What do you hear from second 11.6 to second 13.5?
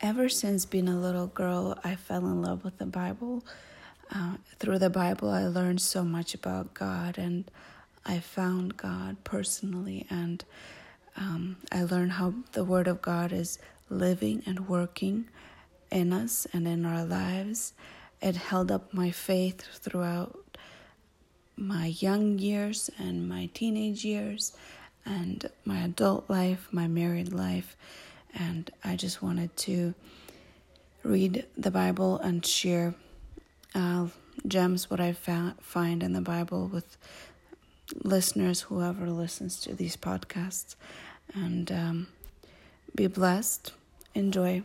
I learned how the Word of God